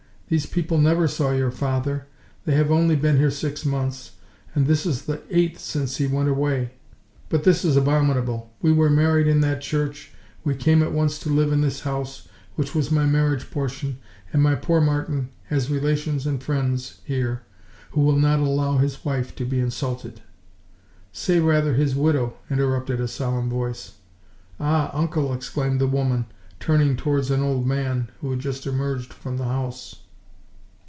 [0.31, 2.07] These people never saw your father,
[2.45, 4.11] they have only been here six years,
[4.55, 6.71] and this is the eighth since he went away,
[7.27, 8.49] but this is abominable!
[8.61, 10.13] We were married in that church,
[10.45, 13.97] we came at once to live in this house, which was my marriage portion,
[14.31, 17.43] and my poor Martin has relations and friends here
[17.89, 20.21] who will not allow his wife to be insulted—"
[21.11, 23.95] "Say rather, his widow," interrupted a solemn voice.
[24.61, 24.91] "Ah!
[24.93, 26.25] uncle!" exclaimed the woman,
[26.61, 29.97] turning towards an old man who had just emerged from the house.